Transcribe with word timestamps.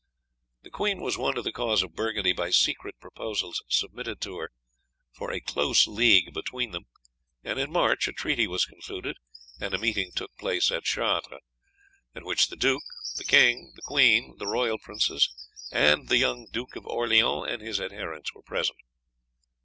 The 0.63 0.71
queen 0.71 0.99
was 0.99 1.15
won 1.15 1.35
to 1.35 1.43
the 1.43 1.51
cause 1.51 1.83
of 1.83 1.93
Burgundy 1.93 2.33
by 2.33 2.49
secret 2.49 2.99
proposals 2.99 3.61
submitted 3.69 4.19
to 4.21 4.39
her 4.39 4.51
for 5.11 5.31
a 5.31 5.39
close 5.39 5.85
league 5.85 6.33
between 6.33 6.71
them, 6.71 6.87
and 7.43 7.59
in 7.59 7.71
March 7.71 8.07
a 8.07 8.11
treaty 8.11 8.47
was 8.47 8.65
concluded, 8.65 9.17
and 9.59 9.75
a 9.75 9.77
meeting 9.77 10.11
took 10.11 10.35
place 10.37 10.71
at 10.71 10.85
Chartres, 10.85 11.41
at 12.15 12.23
which 12.25 12.47
the 12.47 12.55
duke, 12.55 12.81
the 13.17 13.23
king, 13.25 13.73
the 13.75 13.83
queen, 13.83 14.33
the 14.39 14.47
royal 14.47 14.79
princes, 14.79 15.29
and 15.71 16.07
the 16.09 16.17
young 16.17 16.47
Duke 16.49 16.75
of 16.75 16.87
Orleans 16.87 17.45
and 17.47 17.61
his 17.61 17.79
adherents 17.79 18.33
were 18.33 18.41
present. 18.41 18.79